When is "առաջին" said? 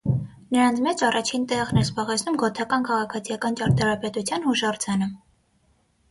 1.07-1.43